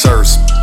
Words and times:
serves 0.00 0.59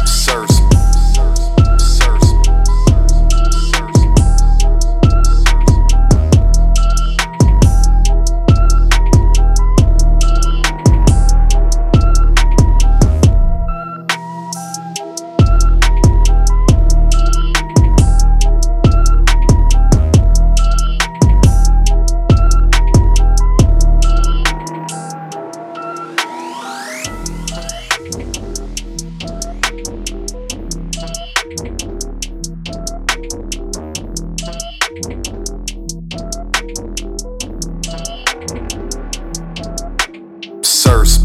First. 40.87 41.16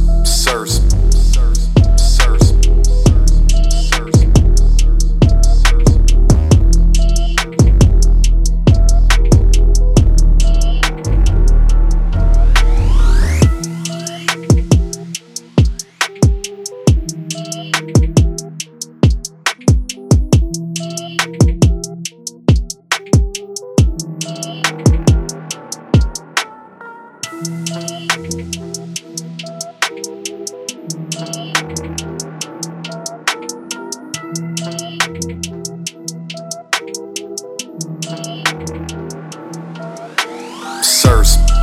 sirs. 41.02 41.61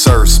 Sir. 0.00 0.39